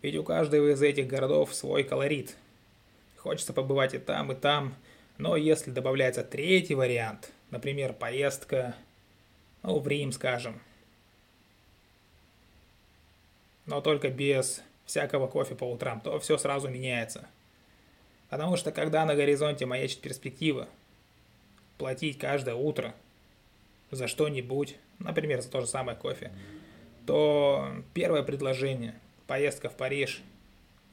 Ведь 0.00 0.14
у 0.14 0.22
каждого 0.22 0.72
из 0.72 0.80
этих 0.80 1.08
городов 1.08 1.54
свой 1.56 1.82
колорит. 1.82 2.36
Хочется 3.16 3.52
побывать 3.52 3.94
и 3.94 3.98
там, 3.98 4.30
и 4.30 4.36
там. 4.36 4.76
Но 5.18 5.36
если 5.36 5.72
добавляется 5.72 6.22
третий 6.22 6.76
вариант, 6.76 7.32
например, 7.50 7.94
поездка, 7.94 8.76
ну, 9.66 9.80
в 9.80 9.88
Рим, 9.88 10.12
скажем, 10.12 10.60
но 13.66 13.80
только 13.80 14.08
без 14.08 14.62
всякого 14.86 15.26
кофе 15.26 15.56
по 15.56 15.64
утрам, 15.64 16.00
то 16.00 16.20
все 16.20 16.38
сразу 16.38 16.68
меняется. 16.68 17.26
Потому 18.30 18.56
что 18.56 18.70
когда 18.70 19.04
на 19.04 19.16
горизонте 19.16 19.66
маячит 19.66 20.00
перспектива 20.00 20.68
платить 21.78 22.16
каждое 22.16 22.54
утро 22.54 22.94
за 23.90 24.06
что-нибудь, 24.06 24.76
например, 25.00 25.42
за 25.42 25.50
то 25.50 25.60
же 25.60 25.66
самое 25.66 25.98
кофе, 25.98 26.30
то 27.04 27.68
первое 27.92 28.22
предложение, 28.22 28.94
поездка 29.26 29.68
в 29.68 29.76
Париж, 29.76 30.22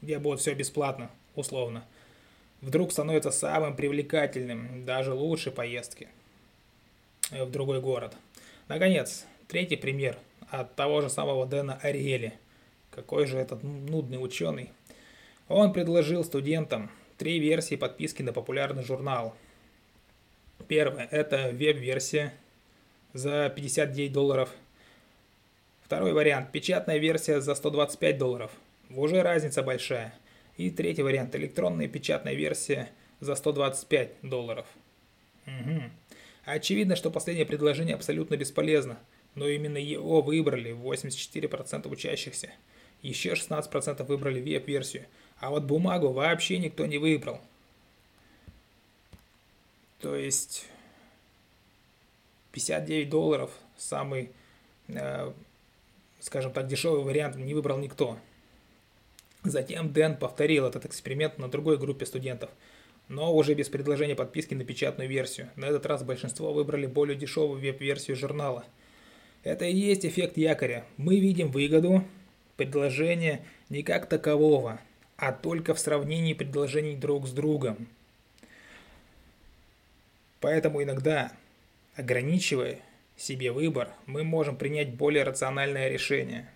где 0.02 0.18
будет 0.18 0.40
все 0.40 0.52
бесплатно, 0.54 1.12
условно, 1.36 1.84
вдруг 2.60 2.90
становится 2.90 3.30
самым 3.30 3.76
привлекательным, 3.76 4.84
даже 4.84 5.12
лучше 5.14 5.52
поездки 5.52 6.08
в 7.30 7.50
другой 7.50 7.80
город. 7.80 8.16
Наконец, 8.68 9.26
третий 9.48 9.76
пример 9.76 10.18
от 10.48 10.74
того 10.74 11.00
же 11.00 11.10
самого 11.10 11.46
Дэна 11.46 11.78
Ариэли– 11.82 12.34
какой 12.94 13.26
же 13.26 13.38
этот 13.38 13.62
нудный 13.62 14.22
ученый. 14.22 14.70
Он 15.48 15.72
предложил 15.72 16.24
студентам 16.24 16.90
три 17.18 17.38
версии 17.38 17.74
подписки 17.74 18.22
на 18.22 18.32
популярный 18.32 18.84
журнал. 18.84 19.34
Первая– 20.68 21.08
это 21.10 21.50
веб-версия 21.52 22.32
за 23.12 23.52
59 23.54 24.12
долларов. 24.12 24.50
Второй 25.82 26.12
вариант– 26.12 26.50
печатная 26.52 26.98
версия 26.98 27.40
за 27.40 27.54
125 27.54 28.16
долларов. 28.16 28.50
Уже 28.90 29.22
разница 29.22 29.62
большая. 29.62 30.14
И 30.56 30.70
третий 30.70 31.02
вариант– 31.02 31.34
электронная 31.36 31.88
печатная 31.88 32.34
версия 32.34 32.88
за 33.20 33.34
125 33.34 34.12
долларов. 34.22 34.66
Угу. 35.46 35.82
Очевидно, 36.44 36.94
что 36.94 37.10
последнее 37.10 37.46
предложение 37.46 37.94
абсолютно 37.94 38.36
бесполезно, 38.36 38.98
но 39.34 39.48
именно 39.48 39.78
его 39.78 40.20
выбрали 40.20 40.72
84% 40.72 41.88
учащихся. 41.90 42.50
Еще 43.02 43.32
16% 43.32 44.04
выбрали 44.04 44.40
веб-версию. 44.40 45.06
А 45.38 45.50
вот 45.50 45.64
бумагу 45.64 46.12
вообще 46.12 46.58
никто 46.58 46.86
не 46.86 46.98
выбрал. 46.98 47.40
То 50.00 50.14
есть 50.16 50.66
59 52.52 53.08
долларов 53.08 53.50
самый, 53.76 54.30
э, 54.88 55.32
скажем 56.20 56.52
так, 56.52 56.66
дешевый 56.66 57.02
вариант 57.02 57.36
не 57.36 57.54
выбрал 57.54 57.78
никто. 57.78 58.18
Затем 59.42 59.92
Дэн 59.92 60.16
повторил 60.16 60.66
этот 60.66 60.86
эксперимент 60.86 61.38
на 61.38 61.48
другой 61.48 61.78
группе 61.78 62.06
студентов, 62.06 62.50
но 63.08 63.34
уже 63.34 63.54
без 63.54 63.68
предложения 63.68 64.14
подписки 64.14 64.54
на 64.54 64.64
печатную 64.64 65.08
версию. 65.08 65.50
На 65.56 65.66
этот 65.66 65.86
раз 65.86 66.02
большинство 66.02 66.52
выбрали 66.52 66.86
более 66.86 67.16
дешевую 67.16 67.60
веб-версию 67.60 68.16
журнала. 68.16 68.64
Это 69.42 69.66
и 69.66 69.74
есть 69.74 70.06
эффект 70.06 70.36
якоря. 70.36 70.84
Мы 70.96 71.20
видим 71.20 71.50
выгоду, 71.50 72.04
предложения 72.56 73.44
не 73.68 73.82
как 73.82 74.08
такового, 74.08 74.80
а 75.16 75.32
только 75.32 75.74
в 75.74 75.78
сравнении 75.78 76.32
предложений 76.32 76.96
друг 76.96 77.26
с 77.26 77.30
другом. 77.30 77.88
Поэтому 80.40 80.82
иногда, 80.82 81.32
ограничивая 81.96 82.80
себе 83.16 83.52
выбор, 83.52 83.90
мы 84.06 84.24
можем 84.24 84.56
принять 84.56 84.94
более 84.94 85.24
рациональное 85.24 85.88
решение. 85.88 86.48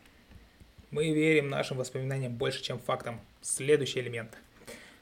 Мы 0.90 1.12
верим 1.12 1.48
нашим 1.48 1.76
воспоминаниям 1.76 2.34
больше, 2.34 2.62
чем 2.62 2.78
фактам. 2.78 3.20
Следующий 3.42 4.00
элемент. 4.00 4.30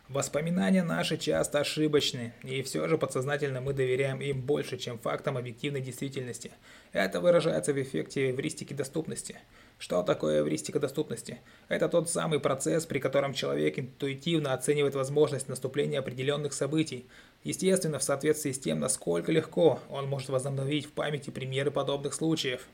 Воспоминания 0.09 0.85
наши 0.85 1.17
часто 1.17 1.61
ошибочны, 1.61 2.33
и 2.45 2.63
все 2.63 2.87
же 2.87 2.97
подсознательно 2.97 3.61
мы 3.61 3.73
доверяем 3.73 4.21
им 4.21 4.41
больше, 4.41 4.79
чем 4.79 4.99
фактам 4.99 5.37
объективной 5.37 5.81
действительности. 5.81 6.53
Это 6.93 7.21
выражается 7.21 7.73
в 7.73 7.83
эффекте 7.83 8.31
эвристики 8.31 8.73
доступности– 8.73 9.39
что 9.79 10.03
такое 10.03 10.41
эвристика 10.41 10.81
доступности? 10.81 11.39
Это 11.69 11.89
тот 11.89 12.09
самый 12.09 12.41
процесс, 12.41 12.87
при 12.87 12.99
котором 12.99 13.35
человек 13.35 13.79
интуитивно 13.79 14.55
оценивает 14.55 14.95
возможность 14.95 15.49
наступления 15.49 15.99
определенных 15.99 16.55
событий, 16.55 17.07
естественно, 17.45 17.99
в 17.99 18.03
соответствии 18.03 18.53
с 18.53 18.59
тем, 18.59 18.81
насколько 18.81 19.31
легко 19.31 19.81
он 19.91 20.09
может 20.09 20.31
возобновить 20.31 20.87
в 20.87 20.93
памяти 20.93 21.29
примеры 21.29 21.71
подобных 21.71 22.15
случаев. 22.15 22.67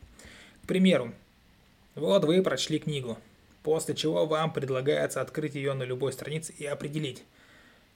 К 0.62 0.68
примеру, 0.68 1.12
вот 1.96 2.24
вы 2.24 2.40
прочли 2.40 2.78
книгу, 2.78 3.18
после 3.62 3.94
чего 3.94 4.26
вам 4.26 4.52
предлагается 4.52 5.20
открыть 5.20 5.54
ее 5.54 5.74
на 5.74 5.82
любой 5.82 6.12
странице 6.12 6.52
и 6.58 6.66
определить, 6.66 7.22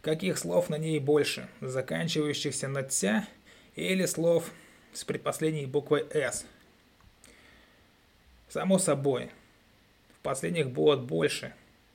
каких 0.03 0.39
слов 0.39 0.69
на 0.69 0.77
ней 0.77 0.99
больше, 1.01 1.49
заканчивающихся 1.61 2.69
на 2.69 2.83
«тся» 2.83 3.27
или 3.75 4.07
слов 4.07 4.51
с 4.93 5.05
предпоследней 5.05 5.67
буквой 5.67 6.07
«с», 6.13 6.47
Само 8.49 8.79
собой, 8.79 9.31
в 10.15 10.21
последних 10.23 10.71
будет 10.71 11.01
больше, 11.01 11.53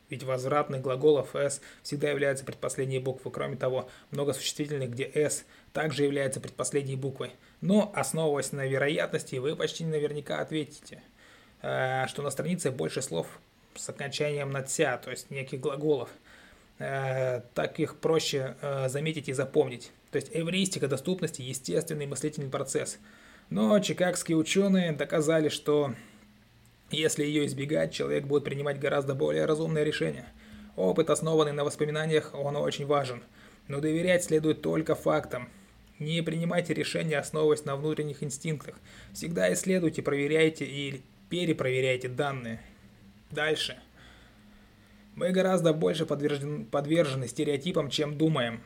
ведь 0.10 0.23
возвратных 0.23 0.81
глаголов 0.81 1.36
s 1.36 1.62
всегда 1.81 2.10
являются 2.10 2.43
предпоследней 2.43 2.99
буквой. 2.99 3.31
Кроме 3.31 3.55
того, 3.55 3.89
много 4.12 4.34
существительных, 4.34 4.91
где 4.91 5.05
s 5.05 5.45
также 5.71 6.03
является 6.03 6.41
предпоследней 6.41 6.97
буквой. 6.97 7.31
Но, 7.62 7.91
основываясь 7.95 8.51
на 8.51 8.67
вероятности, 8.67 9.38
вы 9.38 9.55
почти 9.55 9.86
наверняка 9.86 10.39
ответите, 10.39 11.01
э, 11.62 12.05
что 12.07 12.21
на 12.21 12.29
странице 12.29 12.69
больше 12.69 13.01
слов 13.01 13.27
с 13.75 13.89
окончанием 13.89 14.51
на 14.51 14.62
«тся», 14.63 14.97
то 14.97 15.12
есть 15.12 15.31
неких 15.31 15.60
глаголов. 15.60 16.10
Э, 16.79 17.41
так 17.53 17.79
их 17.79 17.97
проще 17.97 18.55
э, 18.62 18.89
заметить 18.89 19.29
и 19.29 19.34
запомнить. 19.34 19.91
То 20.12 20.17
есть 20.17 20.29
эвристика 20.34 20.88
доступности– 20.88 21.41
естественный 21.43 22.07
мыслительный 22.07 22.49
процесс. 22.49 22.97
Но 23.49 23.77
чикагские 23.79 24.38
ученые 24.38 24.91
доказали, 24.91 25.49
что 25.49 25.93
Если 26.91 27.23
ее 27.23 27.45
избегать, 27.45 27.93
человек 27.93 28.25
будет 28.25 28.43
принимать 28.43 28.79
гораздо 28.79 29.15
более 29.15 29.45
разумные 29.45 29.86
решения. 29.86 30.25
Опыт, 30.75 31.10
основанный 31.10 31.53
на 31.53 31.63
воспоминаниях, 31.63 32.31
он 32.34 32.57
очень 32.57 32.86
важен. 32.86 33.23
Но 33.69 33.79
доверять 33.79 34.25
следует 34.25 34.62
только 34.62 34.93
фактам. 34.95 35.47
Не 35.99 36.21
принимайте 36.21 36.73
решения, 36.73 37.17
основываясь 37.17 37.63
на 37.63 37.77
внутренних 37.77 38.23
инстинктах. 38.23 38.75
Всегда 39.13 39.53
исследуйте, 39.53 40.01
проверяйте 40.01 40.65
и 40.65 41.01
перепроверяйте 41.29 42.10
данные. 42.10 42.60
Дальше. 43.31 43.79
Мы 45.15 45.31
гораздо 45.31 45.73
больше 45.73 46.05
подвержены, 46.05 46.65
подвержены 46.65 47.27
стереотипам, 47.27 47.89
чем 47.89 48.17
думаем. 48.17 48.61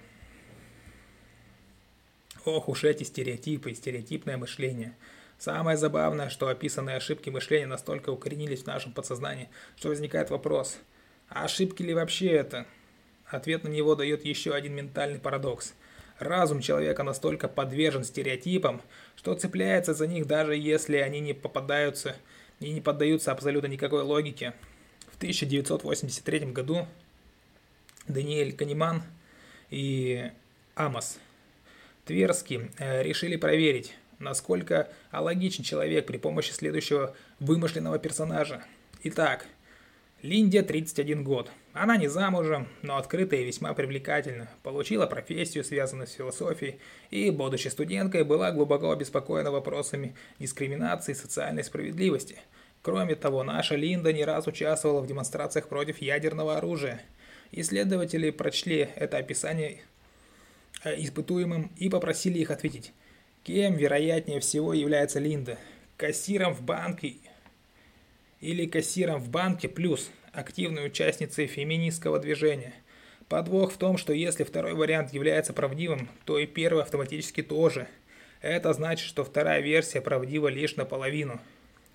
Ох 2.45 2.69
уж 2.69 2.83
эти 2.83 3.03
стереотипы, 3.03 3.73
стереотипное 3.73 4.37
мышление– 4.37 4.95
Самое 5.37 5.77
забавное, 5.77 6.29
что 6.29 6.47
описанные 6.47 6.95
ошибки 6.95 7.29
мышления 7.29 7.67
настолько 7.67 8.09
укоренились 8.09 8.63
в 8.63 8.67
нашем 8.67 8.93
подсознании, 8.93 9.49
что 9.75 9.89
возникает 9.89 10.29
вопрос, 10.29 10.77
а 11.27 11.43
ошибки 11.43 11.83
ли 11.83 11.93
вообще 11.93 12.27
это? 12.27 12.65
Ответ 13.27 13.63
на 13.63 13.67
него 13.67 13.95
дает 13.95 14.23
еще 14.23 14.53
один 14.53 14.73
ментальный 14.73 15.19
парадокс. 15.19 15.73
Разум 16.19 16.61
человека 16.61 17.03
настолько 17.03 17.49
подвержен 17.49 18.05
стереотипам, 18.05 18.81
что 19.17 19.33
цепляется 19.33 19.93
за 19.93 20.07
них 20.07 20.25
даже 20.27 20.55
если 20.55 20.97
они 20.97 21.19
не 21.19 21.33
попадаются 21.33 22.15
и 22.59 22.71
не 22.71 22.81
поддаются 22.81 23.31
абсолютно 23.31 23.67
никакой 23.67 24.03
логике. 24.03 24.53
В 25.11 25.17
1983 25.17 26.51
году 26.51 26.87
Даниэль 28.07 28.55
Канеман 28.55 29.03
и 29.69 30.31
Амос 30.75 31.19
Тверский 32.05 32.69
э, 32.77 33.01
решили 33.01 33.35
проверить, 33.35 33.95
насколько 34.19 34.89
алогичен 35.11 35.63
человек 35.63 36.05
при 36.05 36.17
помощи 36.17 36.51
следующего 36.51 37.15
вымышленного 37.39 37.97
персонажа. 37.97 38.63
Итак, 39.03 39.47
Линде 40.21 40.61
31 40.61 41.23
год. 41.23 41.49
Она 41.75 41.97
не 41.97 42.07
замужем, 42.07 42.67
но 42.81 42.97
открытая 42.97 43.41
и 43.41 43.43
весьма 43.43 43.73
привлекательна. 43.75 44.49
Получила 44.63 45.05
профессию, 45.05 45.63
связанную 45.63 46.07
с 46.07 46.13
философией, 46.13 46.79
и, 47.11 47.29
будучи 47.29 47.67
студенткой, 47.67 48.23
была 48.23 48.51
глубоко 48.51 48.91
обеспокоена 48.91 49.51
вопросами 49.51 50.15
дискриминации 50.39 51.11
и 51.11 51.15
социальной 51.15 51.63
справедливости. 51.63 52.37
Кроме 52.81 53.13
того, 53.15 53.43
наша 53.43 53.75
Линда 53.75 54.11
не 54.11 54.25
раз 54.25 54.47
участвовала 54.47 55.01
в 55.01 55.07
демонстрациях 55.07 55.67
против 55.67 55.99
ядерного 56.01 56.57
оружия. 56.57 57.01
Исследователи 57.51 58.31
прочли 58.31 58.89
это 58.95 59.17
описание 59.17 59.81
э, 60.83 60.95
испытуемым 61.03 61.71
и 61.77 61.89
попросили 61.89 62.39
их 62.39 62.49
ответить– 62.49 62.91
Кем, 63.45 63.75
вероятнее 63.75 64.39
всего, 64.39 64.73
является 64.73 65.19
Линда? 65.19 65.59
Кассиром 65.97 66.55
в 66.55 66.63
банке 66.63 67.17
или 68.41 68.65
кассиром 68.65 69.19
в 69.19 69.29
банке 69.29 69.69
плюс 69.69 70.09
активной 70.35 70.87
участницей 70.87 71.47
феминистского 71.47 72.19
движения? 72.19 72.73
Подвох 73.27 73.71
в 73.71 73.77
том, 73.77 73.97
что 73.97 74.13
если 74.13 74.43
второй 74.43 74.73
вариант 74.73 75.13
является 75.13 75.53
правдивым, 75.53 76.09
то 76.25 76.37
и 76.37 76.45
первый 76.45 76.83
автоматически 76.83 77.41
тоже. 77.41 77.87
Это 78.41 78.71
значит, 78.73 79.07
что 79.07 79.23
вторая 79.23 79.61
версия 79.61 80.01
правдива 80.01 80.47
лишь 80.47 80.75
наполовину. 80.75 81.39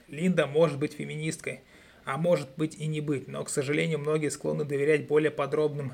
Линда 0.08 0.46
может 0.46 0.78
быть 0.78 0.94
феминисткой, 0.94 1.60
а 2.04 2.16
может 2.16 2.48
быть 2.56 2.74
и 2.74 2.86
не 2.86 3.00
быть, 3.00 3.28
но, 3.28 3.44
к 3.44 3.50
сожалению, 3.50 4.00
многие 4.00 4.30
склонны 4.30 4.64
доверять 4.64 5.06
более 5.06 5.30
подробным 5.30 5.92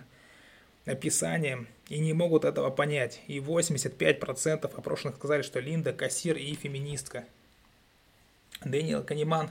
описанием 0.87 1.66
и 1.88 1.98
не 1.98 2.14
могут 2.14 2.44
этого 2.44 2.70
понять. 2.70 3.20
И 3.26 3.38
85% 3.38 4.64
опрошенных 4.74 5.16
сказали, 5.16 5.42
что 5.42 5.61
Линда 5.61 5.92
кассир 5.92 6.37
и 6.37 6.54
феминистка. 6.54 7.24
Дэниел 8.64 9.02
Канеман, 9.02 9.50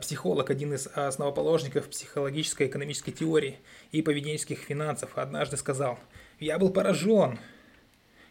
психолог, 0.00 0.50
один 0.50 0.74
из 0.74 0.86
основоположников 0.88 1.88
психологической 1.88 2.66
экономической 2.66 3.12
теории 3.12 3.58
и 3.92 4.02
поведенческих 4.02 4.58
финансов, 4.58 5.10
однажды 5.16 5.56
сказал, 5.56 5.98
«Я 6.40 6.58
был 6.58 6.70
поражен. 6.70 7.38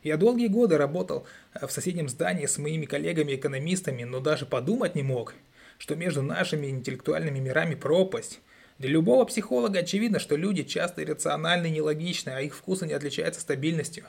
Я 0.04 0.18
долгие 0.18 0.48
годы 0.48 0.78
работал 0.78 1.26
э, 1.54 1.68
в 1.68 1.72
соседнем 1.72 2.08
здании 2.08 2.46
с 2.46 2.58
моими 2.58 2.86
коллегами-экономистами, 2.86 4.04
но 4.04 4.20
даже 4.20 4.46
подумать 4.46 4.96
не 4.96 5.04
мог, 5.04 5.34
что 5.78 5.96
между 5.96 6.22
нашими 6.22 6.68
интеллектуальными 6.68 7.40
мирами 7.40 7.76
пропасть. 7.76 8.40
Для 8.78 8.90
любого 8.90 9.26
психолога 9.26 9.80
очевидно, 9.80 10.20
что 10.20 10.36
люди 10.36 10.64
часто 10.64 11.04
иррациональны 11.04 11.68
и 11.68 11.72
нелогичны, 11.72 12.30
а 12.30 12.42
их 12.42 12.56
вкусы 12.56 12.86
не 12.86 12.94
отличаются 12.94 13.42
стабильностью. 13.42 14.06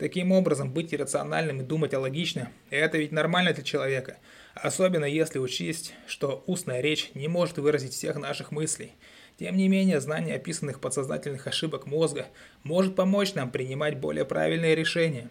Таким 0.00 0.32
образом, 0.32 0.72
быть 0.72 0.94
иррациональным 0.94 1.60
и 1.60 1.62
думать 1.62 1.92
алогично– 1.92 2.50
это 2.70 2.96
ведь 2.96 3.12
нормально 3.12 3.52
для 3.52 3.62
человека, 3.62 4.16
особенно 4.54 5.04
если 5.04 5.38
учесть, 5.38 5.92
что 6.06 6.42
устная 6.46 6.80
речь 6.80 7.10
не 7.12 7.28
может 7.28 7.58
выразить 7.58 7.92
всех 7.92 8.16
наших 8.16 8.50
мыслей. 8.50 8.94
Тем 9.38 9.58
не 9.58 9.68
менее, 9.68 10.00
знание 10.00 10.36
описанных 10.36 10.80
подсознательных 10.80 11.46
ошибок 11.46 11.84
мозга 11.84 12.28
может 12.62 12.96
помочь 12.96 13.34
нам 13.34 13.50
принимать 13.50 13.98
более 13.98 14.24
правильные 14.24 14.74
решения. 14.74 15.28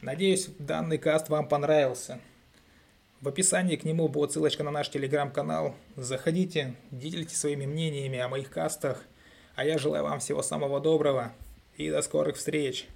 Надеюсь, 0.00 0.48
данный 0.58 0.96
каст 0.96 1.28
вам 1.28 1.46
понравился. 1.46 2.18
В 3.20 3.28
описании 3.28 3.76
к 3.76 3.84
нему 3.84 4.08
будет 4.08 4.32
ссылочка 4.32 4.64
на 4.64 4.70
наш 4.70 4.88
телеграм-канал. 4.88 5.76
Заходите, 5.96 6.76
делитесь 6.90 7.36
своими 7.36 7.66
мнениями 7.66 8.20
о 8.20 8.28
моих 8.28 8.48
кастах. 8.48 9.04
А 9.54 9.66
я 9.66 9.76
желаю 9.76 10.04
вам 10.04 10.20
всего 10.20 10.40
самого 10.40 10.80
доброго 10.80 11.34
и 11.76 11.90
до 11.90 12.00
скорых 12.00 12.38
встреч. 12.38 12.88